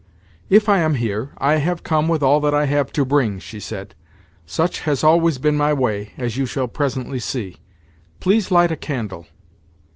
_""If 0.49 0.67
I 0.67 0.79
am 0.79 0.95
here, 0.95 1.29
I 1.37 1.57
have 1.57 1.83
come 1.83 2.07
with 2.07 2.23
all 2.23 2.39
that 2.39 2.55
I 2.55 2.65
have 2.65 2.91
to 2.93 3.05
bring," 3.05 3.37
she 3.37 3.59
said. 3.59 3.93
"Such 4.47 4.79
has 4.79 5.03
always 5.03 5.37
been 5.37 5.55
my 5.55 5.73
way, 5.73 6.13
as 6.17 6.37
you 6.37 6.47
shall 6.47 6.67
presently 6.67 7.19
see. 7.19 7.57
Please 8.19 8.49
light 8.49 8.71
a 8.71 8.75
candle." 8.75 9.27